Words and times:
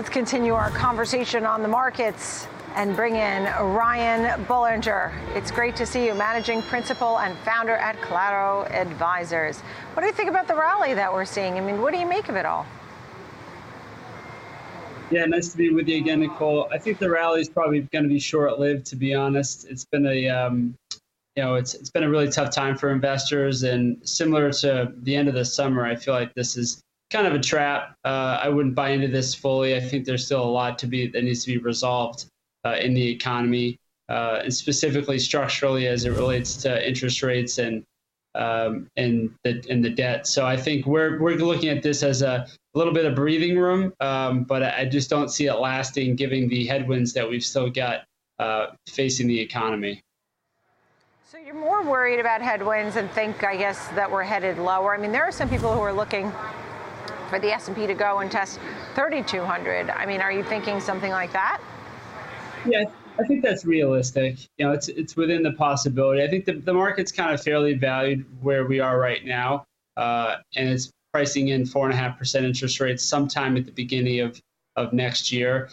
Let's 0.00 0.08
continue 0.08 0.54
our 0.54 0.70
conversation 0.70 1.44
on 1.44 1.60
the 1.60 1.68
markets 1.68 2.46
and 2.74 2.96
bring 2.96 3.16
in 3.16 3.44
Ryan 3.44 4.42
Belanger. 4.46 5.12
It's 5.34 5.50
great 5.50 5.76
to 5.76 5.84
see 5.84 6.06
you, 6.06 6.14
managing 6.14 6.62
principal 6.62 7.18
and 7.18 7.36
founder 7.40 7.74
at 7.74 8.00
Claro 8.00 8.64
Advisors. 8.70 9.60
What 9.92 10.00
do 10.00 10.06
you 10.06 10.14
think 10.14 10.30
about 10.30 10.48
the 10.48 10.54
rally 10.54 10.94
that 10.94 11.12
we're 11.12 11.26
seeing? 11.26 11.58
I 11.58 11.60
mean, 11.60 11.82
what 11.82 11.92
do 11.92 12.00
you 12.00 12.06
make 12.06 12.30
of 12.30 12.36
it 12.36 12.46
all? 12.46 12.64
Yeah, 15.10 15.26
nice 15.26 15.50
to 15.50 15.58
be 15.58 15.68
with 15.68 15.86
you 15.86 15.98
again, 15.98 16.20
Nicole. 16.20 16.66
I 16.72 16.78
think 16.78 16.98
the 16.98 17.10
rally 17.10 17.42
is 17.42 17.50
probably 17.50 17.82
going 17.92 18.04
to 18.04 18.08
be 18.08 18.18
short-lived, 18.18 18.86
to 18.86 18.96
be 18.96 19.12
honest. 19.12 19.66
It's 19.68 19.84
been 19.84 20.06
a, 20.06 20.28
um, 20.30 20.74
you 21.36 21.42
know, 21.42 21.56
it's 21.56 21.74
it's 21.74 21.90
been 21.90 22.04
a 22.04 22.08
really 22.08 22.30
tough 22.30 22.54
time 22.54 22.74
for 22.74 22.90
investors, 22.90 23.64
and 23.64 23.98
similar 24.08 24.50
to 24.50 24.94
the 25.02 25.14
end 25.14 25.28
of 25.28 25.34
the 25.34 25.44
summer, 25.44 25.84
I 25.84 25.94
feel 25.94 26.14
like 26.14 26.32
this 26.32 26.56
is 26.56 26.80
kind 27.10 27.26
of 27.26 27.34
a 27.34 27.40
trap. 27.40 27.96
Uh, 28.04 28.38
I 28.40 28.48
wouldn't 28.48 28.74
buy 28.74 28.90
into 28.90 29.08
this 29.08 29.34
fully. 29.34 29.76
I 29.76 29.80
think 29.80 30.04
there's 30.04 30.24
still 30.24 30.42
a 30.42 30.48
lot 30.48 30.78
to 30.78 30.86
be 30.86 31.08
that 31.08 31.24
needs 31.24 31.44
to 31.44 31.52
be 31.52 31.58
resolved 31.58 32.26
uh, 32.64 32.76
in 32.80 32.94
the 32.94 33.08
economy, 33.08 33.78
uh, 34.08 34.40
and 34.44 34.54
specifically 34.54 35.18
structurally 35.18 35.86
as 35.86 36.04
it 36.04 36.10
relates 36.10 36.56
to 36.58 36.88
interest 36.88 37.22
rates 37.22 37.58
and 37.58 37.82
um, 38.36 38.86
and 38.96 39.34
the 39.42 39.64
and 39.68 39.84
the 39.84 39.90
debt. 39.90 40.26
So 40.26 40.46
I 40.46 40.56
think 40.56 40.86
we're 40.86 41.20
we're 41.20 41.36
looking 41.36 41.68
at 41.68 41.82
this 41.82 42.02
as 42.02 42.22
a, 42.22 42.46
a 42.74 42.78
little 42.78 42.92
bit 42.92 43.04
of 43.04 43.14
breathing 43.14 43.58
room, 43.58 43.92
um, 44.00 44.44
but 44.44 44.62
I 44.62 44.84
just 44.84 45.10
don't 45.10 45.30
see 45.30 45.46
it 45.46 45.54
lasting, 45.54 46.14
given 46.16 46.48
the 46.48 46.64
headwinds 46.66 47.12
that 47.14 47.28
we've 47.28 47.44
still 47.44 47.68
got 47.68 48.04
uh, 48.38 48.68
facing 48.88 49.26
the 49.26 49.40
economy. 49.40 50.00
So 51.24 51.38
you're 51.38 51.54
more 51.54 51.82
worried 51.82 52.18
about 52.18 52.40
headwinds 52.40 52.96
and 52.96 53.08
think, 53.12 53.44
I 53.44 53.56
guess, 53.56 53.86
that 53.88 54.10
we're 54.10 54.24
headed 54.24 54.58
lower. 54.58 54.94
I 54.94 54.98
mean, 54.98 55.12
there 55.12 55.24
are 55.24 55.32
some 55.32 55.48
people 55.48 55.72
who 55.72 55.80
are 55.80 55.92
looking 55.92 56.32
for 57.30 57.38
the 57.38 57.52
S&P 57.52 57.86
to 57.86 57.94
go 57.94 58.18
and 58.18 58.30
test 58.30 58.58
3,200. 58.94 59.88
I 59.88 60.04
mean, 60.04 60.20
are 60.20 60.32
you 60.32 60.42
thinking 60.42 60.80
something 60.80 61.12
like 61.12 61.32
that? 61.32 61.62
Yeah, 62.66 62.84
I 63.18 63.22
think 63.24 63.42
that's 63.42 63.64
realistic. 63.64 64.36
You 64.58 64.66
know, 64.66 64.72
it's 64.72 64.88
it's 64.88 65.16
within 65.16 65.42
the 65.42 65.52
possibility. 65.52 66.22
I 66.22 66.28
think 66.28 66.44
the, 66.44 66.54
the 66.54 66.74
market's 66.74 67.12
kind 67.12 67.32
of 67.32 67.42
fairly 67.42 67.74
valued 67.74 68.26
where 68.42 68.66
we 68.66 68.80
are 68.80 68.98
right 68.98 69.24
now, 69.24 69.64
uh, 69.96 70.36
and 70.56 70.68
it's 70.68 70.90
pricing 71.12 71.48
in 71.48 71.64
four 71.64 71.86
and 71.86 71.94
a 71.94 71.96
half 71.96 72.18
percent 72.18 72.44
interest 72.44 72.80
rates 72.80 73.02
sometime 73.02 73.56
at 73.56 73.64
the 73.64 73.72
beginning 73.72 74.20
of 74.20 74.40
of 74.76 74.92
next 74.92 75.32
year. 75.32 75.70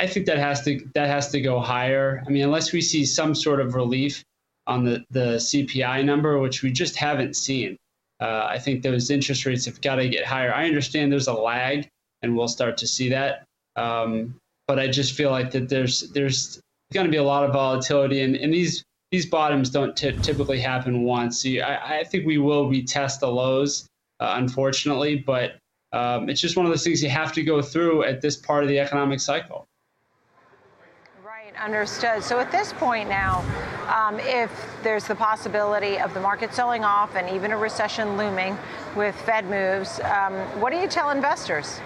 I 0.00 0.06
think 0.06 0.26
that 0.26 0.38
has 0.38 0.62
to 0.64 0.86
that 0.94 1.08
has 1.08 1.30
to 1.30 1.40
go 1.40 1.60
higher. 1.60 2.22
I 2.26 2.30
mean, 2.30 2.44
unless 2.44 2.72
we 2.72 2.80
see 2.80 3.04
some 3.06 3.34
sort 3.34 3.60
of 3.60 3.74
relief 3.74 4.24
on 4.66 4.84
the 4.84 5.04
the 5.10 5.36
CPI 5.36 6.04
number, 6.04 6.38
which 6.38 6.62
we 6.62 6.72
just 6.72 6.96
haven't 6.96 7.36
seen. 7.36 7.76
Uh, 8.22 8.46
I 8.48 8.56
think 8.56 8.84
those 8.84 9.10
interest 9.10 9.44
rates 9.46 9.64
have 9.64 9.80
got 9.80 9.96
to 9.96 10.08
get 10.08 10.24
higher. 10.24 10.54
I 10.54 10.66
understand 10.66 11.10
there's 11.10 11.26
a 11.26 11.32
lag, 11.32 11.88
and 12.22 12.36
we'll 12.36 12.46
start 12.46 12.76
to 12.76 12.86
see 12.86 13.08
that. 13.08 13.42
Um, 13.74 14.36
but 14.68 14.78
I 14.78 14.86
just 14.86 15.14
feel 15.14 15.32
like 15.32 15.50
that 15.50 15.68
there's 15.68 16.08
there's 16.12 16.60
going 16.92 17.04
to 17.04 17.10
be 17.10 17.16
a 17.16 17.24
lot 17.24 17.42
of 17.42 17.52
volatility, 17.52 18.20
and, 18.22 18.36
and 18.36 18.54
these 18.54 18.84
these 19.10 19.26
bottoms 19.26 19.70
don't 19.70 19.96
t- 19.96 20.16
typically 20.20 20.60
happen 20.60 21.02
once. 21.02 21.42
So 21.42 21.48
I, 21.48 21.98
I 21.98 22.04
think 22.04 22.24
we 22.24 22.38
will 22.38 22.70
retest 22.70 23.18
the 23.18 23.26
lows, 23.26 23.88
uh, 24.20 24.34
unfortunately, 24.36 25.16
but 25.16 25.56
um, 25.92 26.28
it's 26.28 26.40
just 26.40 26.56
one 26.56 26.64
of 26.64 26.70
those 26.70 26.84
things 26.84 27.02
you 27.02 27.10
have 27.10 27.32
to 27.32 27.42
go 27.42 27.60
through 27.60 28.04
at 28.04 28.20
this 28.20 28.36
part 28.36 28.62
of 28.62 28.68
the 28.68 28.78
economic 28.78 29.18
cycle. 29.18 29.66
Right, 31.26 31.52
understood. 31.60 32.22
So 32.22 32.38
at 32.38 32.52
this 32.52 32.72
point 32.74 33.08
now, 33.08 33.44
um, 33.92 34.18
if 34.20 34.50
there's 34.82 35.04
the 35.04 35.14
possibility 35.14 35.98
of 35.98 36.14
the 36.14 36.20
market 36.20 36.54
selling 36.54 36.82
off 36.82 37.14
and 37.14 37.28
even 37.34 37.52
a 37.52 37.56
recession 37.56 38.16
looming 38.16 38.56
with 38.96 39.14
Fed 39.22 39.44
moves, 39.48 40.00
um, 40.00 40.32
what 40.60 40.72
do 40.72 40.78
you 40.78 40.88
tell 40.88 41.10
investors? 41.10 41.80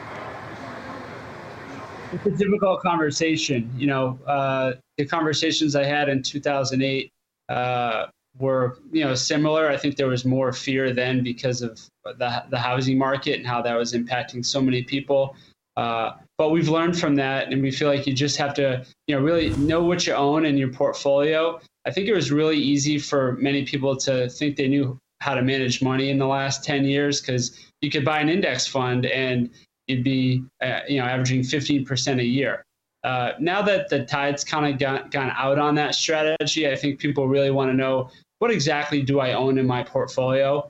It's 2.12 2.26
a 2.26 2.30
difficult 2.30 2.80
conversation. 2.80 3.70
You 3.76 3.88
know, 3.88 4.18
uh, 4.26 4.74
the 4.96 5.04
conversations 5.04 5.74
I 5.74 5.84
had 5.84 6.08
in 6.08 6.22
2008 6.22 7.10
uh, 7.48 8.06
were, 8.38 8.78
you 8.92 9.02
know, 9.04 9.14
similar. 9.14 9.68
I 9.68 9.76
think 9.76 9.96
there 9.96 10.06
was 10.06 10.24
more 10.24 10.52
fear 10.52 10.92
then 10.92 11.24
because 11.24 11.62
of 11.62 11.80
the, 12.04 12.44
the 12.50 12.58
housing 12.58 12.96
market 12.96 13.38
and 13.38 13.46
how 13.46 13.60
that 13.62 13.76
was 13.76 13.92
impacting 13.92 14.44
so 14.44 14.60
many 14.60 14.84
people. 14.84 15.34
Uh, 15.76 16.12
but 16.38 16.50
we've 16.50 16.68
learned 16.68 16.98
from 16.98 17.16
that, 17.16 17.52
and 17.52 17.62
we 17.62 17.70
feel 17.70 17.88
like 17.88 18.06
you 18.06 18.14
just 18.14 18.36
have 18.36 18.54
to, 18.54 18.84
you 19.06 19.16
know, 19.16 19.22
really 19.22 19.50
know 19.56 19.82
what 19.82 20.06
you 20.06 20.14
own 20.14 20.46
in 20.46 20.56
your 20.56 20.68
portfolio. 20.68 21.60
I 21.86 21.92
think 21.92 22.08
it 22.08 22.14
was 22.14 22.32
really 22.32 22.58
easy 22.58 22.98
for 22.98 23.32
many 23.34 23.64
people 23.64 23.96
to 23.98 24.28
think 24.28 24.56
they 24.56 24.66
knew 24.66 24.98
how 25.20 25.34
to 25.34 25.42
manage 25.42 25.82
money 25.82 26.10
in 26.10 26.18
the 26.18 26.26
last 26.26 26.64
10 26.64 26.84
years 26.84 27.20
because 27.20 27.58
you 27.80 27.90
could 27.90 28.04
buy 28.04 28.20
an 28.20 28.28
index 28.28 28.66
fund 28.66 29.06
and 29.06 29.50
you'd 29.86 30.04
be, 30.04 30.44
uh, 30.60 30.80
you 30.88 30.98
know, 30.98 31.04
averaging 31.04 31.42
15% 31.42 32.20
a 32.20 32.24
year. 32.24 32.64
Uh, 33.04 33.32
now 33.38 33.62
that 33.62 33.88
the 33.88 34.04
tide's 34.04 34.42
kind 34.42 34.66
of 34.82 35.10
gone 35.10 35.32
out 35.36 35.58
on 35.60 35.76
that 35.76 35.94
strategy, 35.94 36.68
I 36.68 36.74
think 36.74 36.98
people 36.98 37.28
really 37.28 37.52
want 37.52 37.70
to 37.70 37.76
know 37.76 38.10
what 38.40 38.50
exactly 38.50 39.00
do 39.00 39.20
I 39.20 39.32
own 39.32 39.58
in 39.58 39.66
my 39.66 39.82
portfolio? 39.84 40.68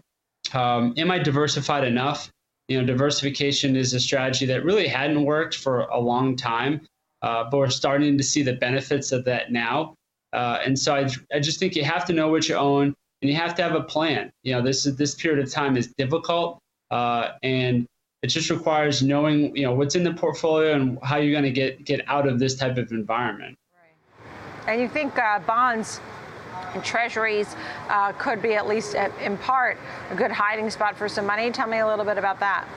Um, 0.53 0.95
am 0.99 1.11
I 1.11 1.19
diversified 1.19 1.85
enough? 1.85 2.31
You 2.69 2.79
know, 2.79 2.87
diversification 2.87 3.75
is 3.75 3.95
a 3.95 4.01
strategy 4.01 4.45
that 4.47 4.65
really 4.65 4.87
hadn't 4.87 5.25
worked 5.25 5.57
for 5.57 5.81
a 5.81 5.99
long 5.99 6.37
time, 6.37 6.83
uh, 7.23 7.45
but 7.51 7.57
we're 7.57 7.71
starting 7.71 8.19
to 8.19 8.25
see 8.25 8.43
the 8.43 8.53
benefits 8.53 9.13
of 9.13 9.25
that 9.25 9.51
now. 9.51 9.95
Uh, 10.37 10.61
and 10.63 10.79
so 10.79 10.95
I, 10.95 11.09
I 11.35 11.41
just 11.41 11.59
think 11.59 11.75
you 11.75 11.83
have 11.85 12.05
to 12.05 12.13
know 12.13 12.29
what 12.29 12.47
you 12.47 12.57
own 12.57 12.95
and 13.23 13.31
you 13.31 13.35
have 13.35 13.55
to 13.55 13.63
have 13.63 13.75
a 13.75 13.83
plan. 13.83 14.31
You 14.43 14.55
know, 14.55 14.63
this 14.63 14.85
is 14.85 14.95
this 14.97 15.15
period 15.15 15.43
of 15.43 15.51
time 15.51 15.79
is 15.79 15.95
difficult, 15.97 16.59
uh, 16.91 17.31
and 17.43 17.87
it 18.23 18.27
just 18.27 18.51
requires 18.51 19.03
knowing 19.03 19.57
you 19.57 19.63
know 19.63 19.75
what's 19.75 19.95
in 19.95 20.05
the 20.05 20.13
portfolio 20.13 20.75
and 20.75 20.99
how 21.03 21.17
you're 21.17 21.33
going 21.33 21.45
to 21.45 21.51
get 21.51 21.87
get 21.87 22.07
out 22.07 22.29
of 22.29 22.39
this 22.39 22.55
type 22.55 22.77
of 22.77 22.93
environment. 22.93 23.57
Right. 23.73 24.73
And 24.73 24.83
you 24.83 24.89
think 24.89 25.19
uh, 25.19 25.39
bonds 25.39 26.01
and 26.75 26.85
treasuries 26.85 27.57
uh, 27.89 28.13
could 28.13 28.43
be 28.43 28.53
at 28.55 28.67
least 28.67 28.95
uh, 28.95 29.09
in 29.23 29.39
part 29.39 29.79
a 30.11 30.15
good 30.15 30.31
hiding 30.31 30.69
spot 30.69 30.99
for 30.99 31.09
some 31.09 31.25
money. 31.25 31.51
Tell 31.51 31.67
me 31.67 31.79
a 31.79 31.87
little 31.87 32.05
bit 32.05 32.19
about 32.19 32.41
that. 32.41 32.69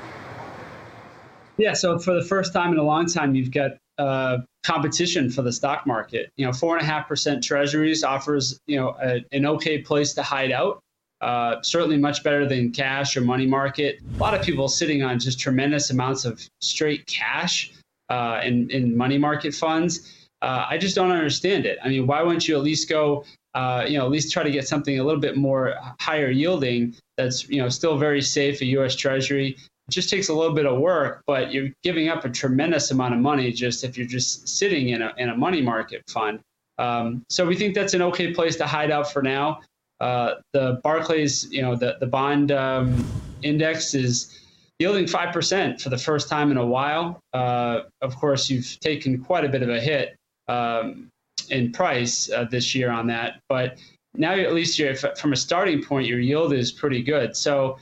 Yeah, 1.57 1.73
so 1.73 1.99
for 1.99 2.13
the 2.13 2.23
first 2.23 2.53
time 2.53 2.71
in 2.71 2.77
a 2.77 2.83
long 2.83 3.05
time, 3.05 3.35
you've 3.35 3.51
got 3.51 3.71
uh, 3.97 4.37
competition 4.63 5.29
for 5.29 5.41
the 5.41 5.51
stock 5.51 5.87
market. 5.87 6.31
You 6.35 6.45
know, 6.45 6.53
four 6.53 6.77
and 6.77 6.83
a 6.83 6.89
half 6.89 7.07
percent 7.07 7.43
treasuries 7.43 8.03
offers 8.03 8.59
you 8.67 8.77
know 8.77 8.95
a, 9.01 9.23
an 9.31 9.45
okay 9.45 9.79
place 9.79 10.13
to 10.13 10.23
hide 10.23 10.51
out. 10.51 10.81
Uh, 11.21 11.61
certainly 11.61 11.97
much 11.97 12.23
better 12.23 12.47
than 12.47 12.71
cash 12.71 13.17
or 13.17 13.21
money 13.21 13.45
market. 13.45 13.99
A 14.15 14.17
lot 14.17 14.33
of 14.33 14.41
people 14.41 14.69
sitting 14.69 15.03
on 15.03 15.19
just 15.19 15.37
tremendous 15.37 15.89
amounts 15.89 16.23
of 16.23 16.41
straight 16.61 17.05
cash 17.07 17.73
uh, 18.09 18.39
in, 18.43 18.69
in 18.69 18.95
money 18.95 19.17
market 19.17 19.53
funds. 19.53 20.27
Uh, 20.41 20.65
I 20.69 20.77
just 20.77 20.95
don't 20.95 21.11
understand 21.11 21.65
it. 21.65 21.77
I 21.83 21.89
mean, 21.89 22.07
why 22.07 22.23
wouldn't 22.23 22.47
you 22.47 22.55
at 22.55 22.63
least 22.63 22.87
go, 22.87 23.25
uh, 23.53 23.85
you 23.85 23.97
know, 23.97 24.05
at 24.05 24.11
least 24.11 24.31
try 24.31 24.43
to 24.43 24.51
get 24.51 24.67
something 24.67 24.97
a 24.97 25.03
little 25.03 25.19
bit 25.19 25.35
more 25.35 25.75
higher 25.99 26.29
yielding 26.29 26.95
that's, 27.17 27.49
you 27.49 27.61
know, 27.61 27.67
still 27.67 27.97
very 27.97 28.21
safe, 28.21 28.61
a 28.61 28.65
U.S. 28.65 28.95
Treasury. 28.95 29.57
It 29.89 29.93
just 29.93 30.11
takes 30.11 30.29
a 30.29 30.33
little 30.35 30.53
bit 30.53 30.67
of 30.67 30.77
work, 30.77 31.23
but 31.25 31.51
you're 31.51 31.69
giving 31.81 32.09
up 32.09 32.23
a 32.23 32.29
tremendous 32.29 32.91
amount 32.91 33.15
of 33.15 33.19
money 33.21 33.51
just 33.51 33.83
if 33.83 33.97
you're 33.97 34.05
just 34.05 34.47
sitting 34.47 34.89
in 34.89 35.01
a, 35.01 35.11
in 35.17 35.29
a 35.29 35.35
money 35.35 35.63
market 35.63 36.03
fund. 36.07 36.41
Um, 36.77 37.23
so 37.27 37.43
we 37.43 37.55
think 37.55 37.73
that's 37.73 37.95
an 37.95 38.03
okay 38.03 38.31
place 38.31 38.55
to 38.57 38.67
hide 38.67 38.91
out 38.91 39.11
for 39.11 39.23
now. 39.23 39.61
Uh, 39.99 40.35
the 40.53 40.79
Barclays, 40.83 41.51
you 41.51 41.63
know, 41.63 41.75
the 41.75 41.97
the 41.99 42.05
bond 42.05 42.51
um, 42.51 43.03
index 43.41 43.95
is 43.95 44.39
yielding 44.77 45.07
five 45.07 45.33
percent 45.33 45.81
for 45.81 45.89
the 45.89 45.97
first 45.97 46.29
time 46.29 46.51
in 46.51 46.57
a 46.57 46.65
while. 46.65 47.19
Uh, 47.33 47.79
of 48.03 48.15
course, 48.15 48.47
you've 48.47 48.79
taken 48.81 49.23
quite 49.23 49.43
a 49.43 49.49
bit 49.49 49.63
of 49.63 49.69
a 49.69 49.79
hit 49.79 50.15
um, 50.47 51.09
in 51.49 51.71
price 51.71 52.29
uh, 52.29 52.43
this 52.43 52.75
year 52.75 52.91
on 52.91 53.07
that, 53.07 53.39
but 53.49 53.79
now 54.13 54.33
at 54.33 54.53
least 54.53 54.77
you're 54.77 54.93
from 54.95 55.33
a 55.33 55.35
starting 55.35 55.83
point, 55.83 56.05
your 56.05 56.19
yield 56.19 56.53
is 56.53 56.71
pretty 56.71 57.01
good. 57.01 57.35
So 57.35 57.79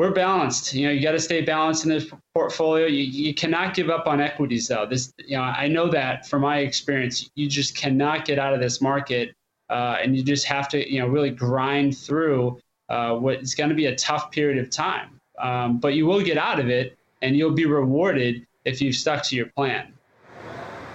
we're 0.00 0.10
balanced. 0.10 0.72
You 0.72 0.86
know, 0.86 0.92
you 0.92 1.02
got 1.02 1.12
to 1.12 1.20
stay 1.20 1.42
balanced 1.42 1.84
in 1.84 1.90
this 1.90 2.10
portfolio. 2.34 2.86
You, 2.86 3.02
you 3.02 3.34
cannot 3.34 3.74
give 3.74 3.90
up 3.90 4.06
on 4.06 4.18
equities, 4.18 4.66
though. 4.66 4.86
This, 4.86 5.12
you 5.18 5.36
know, 5.36 5.42
I 5.42 5.68
know 5.68 5.90
that 5.90 6.26
from 6.26 6.40
my 6.40 6.60
experience, 6.60 7.28
you 7.34 7.46
just 7.46 7.76
cannot 7.76 8.24
get 8.24 8.38
out 8.38 8.54
of 8.54 8.60
this 8.60 8.80
market 8.80 9.34
uh, 9.68 9.98
and 10.02 10.16
you 10.16 10.22
just 10.22 10.46
have 10.46 10.68
to 10.68 10.90
you 10.90 11.00
know 11.00 11.06
really 11.06 11.28
grind 11.28 11.98
through 11.98 12.58
uh, 12.88 13.14
what 13.14 13.42
is 13.42 13.54
going 13.54 13.68
to 13.68 13.76
be 13.76 13.86
a 13.86 13.94
tough 13.94 14.30
period 14.30 14.56
of 14.56 14.70
time. 14.70 15.20
Um, 15.38 15.78
but 15.78 15.92
you 15.92 16.06
will 16.06 16.22
get 16.22 16.38
out 16.38 16.58
of 16.58 16.70
it, 16.70 16.98
and 17.20 17.36
you'll 17.36 17.52
be 17.52 17.66
rewarded 17.66 18.46
if 18.64 18.80
you've 18.80 18.96
stuck 18.96 19.22
to 19.24 19.36
your 19.36 19.46
plan. 19.54 19.92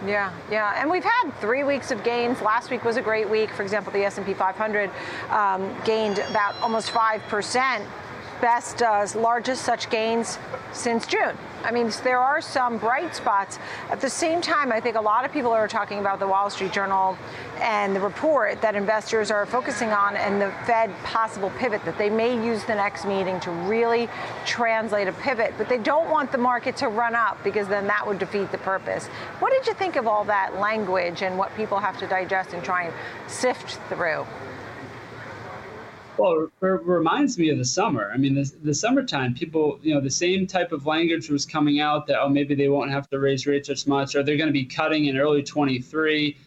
Yeah, 0.03 0.33
yeah, 0.50 0.81
and 0.81 0.89
we've 0.89 1.03
had 1.03 1.31
three 1.39 1.63
weeks 1.63 1.91
of 1.91 2.03
gains. 2.03 2.41
Last 2.41 2.71
week 2.71 2.83
was 2.83 2.97
a 2.97 3.03
great 3.03 3.29
week. 3.29 3.51
For 3.51 3.62
example, 3.62 3.91
the 3.91 4.03
S&P 4.03 4.33
500 4.33 4.89
um, 5.29 5.75
gained 5.85 6.19
about 6.19 6.56
almost 6.62 6.89
five 6.89 7.21
percent, 7.24 7.83
best, 8.41 8.81
uh, 8.81 9.05
largest 9.15 9.63
such 9.63 9.89
gains 9.89 10.37
since 10.73 11.05
June. 11.07 11.37
I 11.63 11.71
mean, 11.71 11.91
there 12.03 12.19
are 12.19 12.41
some 12.41 12.77
bright 12.77 13.15
spots. 13.15 13.57
At 13.89 13.99
the 13.99 14.09
same 14.09 14.39
time, 14.39 14.71
I 14.71 14.79
think 14.79 14.95
a 14.95 15.01
lot 15.01 15.25
of 15.25 15.31
people 15.31 15.51
are 15.51 15.67
talking 15.67 15.99
about 15.99 16.19
the 16.19 16.27
Wall 16.27 16.49
Street 16.49 16.71
Journal 16.71 17.17
and 17.59 17.95
the 17.95 17.99
report 17.99 18.61
that 18.61 18.75
investors 18.75 19.31
are 19.31 19.45
focusing 19.47 19.89
on 19.89 20.15
and 20.15 20.39
the 20.39 20.51
Fed 20.65 20.91
possible 21.03 21.49
pivot, 21.57 21.83
that 21.85 21.97
they 21.97 22.09
may 22.09 22.35
use 22.35 22.63
the 22.65 22.75
next 22.75 23.05
meeting 23.05 23.39
to 23.39 23.51
really 23.51 24.07
translate 24.45 25.07
a 25.07 25.13
pivot, 25.13 25.55
but 25.57 25.67
they 25.67 25.79
don't 25.79 26.09
want 26.11 26.31
the 26.31 26.38
market 26.38 26.75
to 26.77 26.88
run 26.88 27.15
up 27.15 27.43
because 27.43 27.67
then 27.67 27.88
that 27.88 28.05
would 28.05 28.19
defeat 28.19 28.51
the 28.51 28.59
purpose. 28.59 29.07
What 29.39 29.51
did 29.51 29.65
you 29.65 29.73
think 29.73 29.95
of 29.95 30.05
all 30.05 30.23
that 30.25 30.59
language 30.59 31.23
and 31.23 31.38
what 31.38 31.55
people 31.55 31.79
have 31.79 31.97
to 31.97 32.07
digest 32.07 32.53
and 32.53 32.63
try 32.63 32.83
and 32.83 32.93
sift 33.27 33.79
through? 33.89 34.25
Well, 36.17 36.45
it 36.45 36.51
reminds 36.62 37.38
me 37.38 37.50
of 37.50 37.57
the 37.57 37.65
summer. 37.65 38.12
I 38.13 38.17
mean, 38.17 38.35
the, 38.35 38.51
the 38.63 38.73
summertime, 38.73 39.33
people, 39.33 39.79
you 39.81 39.94
know, 39.94 40.00
the 40.00 40.09
same 40.09 40.47
type 40.47 40.71
of 40.71 40.85
language 40.85 41.29
was 41.29 41.45
coming 41.45 41.81
out 41.81 42.07
that, 42.07 42.21
oh, 42.21 42.29
maybe 42.29 42.56
they 42.56 42.69
won't 42.69 42.91
have 42.91 43.09
to 43.09 43.19
raise 43.19 43.45
rates 43.45 43.69
as 43.69 43.85
much, 43.85 44.15
or 44.15 44.23
they're 44.23 44.38
going 44.38 44.47
to 44.47 44.53
be 44.53 44.65
cutting 44.65 45.06
in 45.06 45.17
early 45.17 45.44
23. 45.44 46.38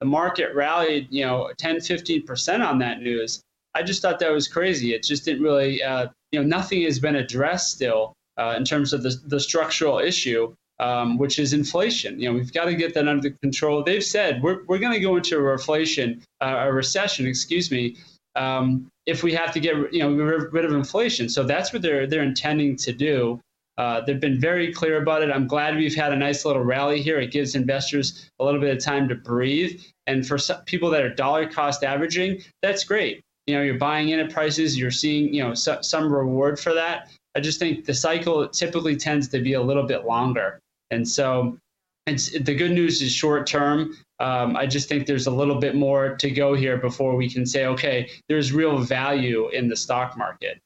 The 0.00 0.06
market 0.06 0.54
rallied, 0.54 1.08
you 1.10 1.24
know, 1.24 1.50
10, 1.58 1.76
15% 1.76 2.66
on 2.66 2.78
that 2.78 3.00
news. 3.00 3.40
I 3.74 3.82
just 3.82 4.00
thought 4.00 4.18
that 4.20 4.32
was 4.32 4.48
crazy. 4.48 4.94
It 4.94 5.02
just 5.02 5.24
didn't 5.24 5.42
really, 5.42 5.82
uh, 5.82 6.08
you 6.30 6.40
know, 6.40 6.46
nothing 6.46 6.82
has 6.82 6.98
been 6.98 7.16
addressed 7.16 7.72
still 7.72 8.12
uh, 8.36 8.54
in 8.56 8.64
terms 8.64 8.92
of 8.92 9.02
the, 9.02 9.18
the 9.26 9.40
structural 9.40 9.98
issue, 9.98 10.54
um, 10.78 11.18
which 11.18 11.38
is 11.38 11.52
inflation. 11.52 12.20
You 12.20 12.28
know, 12.28 12.34
we've 12.34 12.52
got 12.52 12.66
to 12.66 12.74
get 12.74 12.94
that 12.94 13.08
under 13.08 13.30
control. 13.30 13.82
They've 13.82 14.04
said 14.04 14.42
we're, 14.42 14.64
we're 14.66 14.78
going 14.78 14.92
to 14.92 15.00
go 15.00 15.16
into 15.16 15.36
a 15.36 15.40
reflation, 15.40 16.22
uh, 16.40 16.64
a 16.66 16.72
recession, 16.72 17.26
excuse 17.26 17.70
me, 17.70 17.96
um, 18.36 18.88
if 19.06 19.22
we 19.22 19.32
have 19.32 19.52
to 19.52 19.60
get 19.60 19.74
you 19.92 20.00
know 20.00 20.10
rid 20.12 20.64
of 20.64 20.72
inflation. 20.72 21.28
So 21.28 21.44
that's 21.44 21.72
what 21.72 21.82
they're 21.82 22.06
they're 22.06 22.22
intending 22.22 22.76
to 22.76 22.92
do. 22.92 23.40
Uh, 23.78 24.00
they've 24.00 24.20
been 24.20 24.40
very 24.40 24.72
clear 24.72 25.02
about 25.02 25.22
it. 25.22 25.30
I'm 25.30 25.46
glad 25.46 25.76
we've 25.76 25.94
had 25.94 26.12
a 26.12 26.16
nice 26.16 26.44
little 26.44 26.62
rally 26.62 27.02
here. 27.02 27.20
It 27.20 27.30
gives 27.30 27.54
investors 27.54 28.30
a 28.40 28.44
little 28.44 28.60
bit 28.60 28.74
of 28.74 28.82
time 28.82 29.06
to 29.08 29.14
breathe. 29.14 29.82
And 30.06 30.26
for 30.26 30.38
some 30.38 30.62
people 30.64 30.88
that 30.90 31.02
are 31.02 31.14
dollar 31.14 31.46
cost 31.46 31.84
averaging, 31.84 32.40
that's 32.62 32.84
great. 32.84 33.20
You 33.46 33.54
know, 33.54 33.62
you're 33.62 33.78
buying 33.78 34.08
in 34.08 34.18
at 34.18 34.30
prices, 34.30 34.78
you're 34.78 34.90
seeing 34.90 35.32
you 35.32 35.42
know 35.42 35.54
so, 35.54 35.80
some 35.82 36.12
reward 36.12 36.58
for 36.58 36.72
that. 36.74 37.10
I 37.34 37.40
just 37.40 37.58
think 37.58 37.84
the 37.84 37.94
cycle 37.94 38.48
typically 38.48 38.96
tends 38.96 39.28
to 39.28 39.40
be 39.40 39.52
a 39.52 39.62
little 39.62 39.82
bit 39.82 40.06
longer. 40.06 40.58
And 40.90 41.06
so 41.06 41.58
it's, 42.06 42.30
the 42.38 42.54
good 42.54 42.72
news 42.72 43.02
is 43.02 43.12
short 43.12 43.46
term. 43.46 43.94
Um, 44.18 44.56
I 44.56 44.66
just 44.66 44.88
think 44.88 45.06
there's 45.06 45.26
a 45.26 45.30
little 45.30 45.56
bit 45.60 45.74
more 45.74 46.16
to 46.16 46.30
go 46.30 46.54
here 46.54 46.78
before 46.78 47.16
we 47.16 47.28
can 47.28 47.44
say, 47.44 47.66
okay, 47.66 48.08
there's 48.28 48.52
real 48.52 48.78
value 48.78 49.48
in 49.50 49.68
the 49.68 49.76
stock 49.76 50.16
market. 50.16 50.60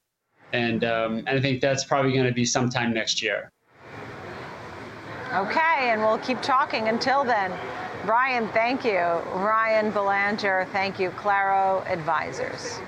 And, 0.52 0.84
um, 0.84 1.18
and 1.18 1.30
I 1.30 1.40
think 1.40 1.60
that's 1.60 1.84
probably 1.84 2.12
going 2.12 2.26
to 2.26 2.32
be 2.32 2.44
sometime 2.44 2.92
next 2.92 3.22
year. 3.22 3.50
Okay, 5.32 5.90
and 5.90 6.00
we'll 6.00 6.18
keep 6.18 6.40
talking 6.42 6.88
until 6.88 7.24
then. 7.24 7.52
Brian, 8.04 8.48
thank 8.48 8.84
you. 8.84 8.98
Ryan 8.98 9.90
Belanger, 9.90 10.66
thank 10.72 10.98
you. 10.98 11.10
Claro 11.10 11.84
Advisors. 11.86 12.80